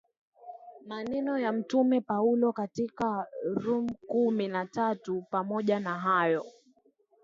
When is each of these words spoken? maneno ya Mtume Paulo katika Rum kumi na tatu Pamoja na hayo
maneno 0.87 1.39
ya 1.39 1.51
Mtume 1.51 2.01
Paulo 2.01 2.53
katika 2.53 3.27
Rum 3.55 3.89
kumi 4.07 4.47
na 4.47 4.65
tatu 4.65 5.23
Pamoja 5.31 5.79
na 5.79 5.99
hayo 5.99 6.45